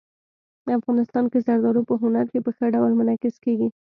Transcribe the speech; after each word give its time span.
افغانستان 0.79 1.25
کې 1.31 1.43
زردالو 1.47 1.81
په 1.89 1.93
هنر 2.01 2.25
کې 2.31 2.39
په 2.45 2.51
ښه 2.57 2.65
ډول 2.75 2.91
منعکس 2.99 3.35
کېږي. 3.43 3.67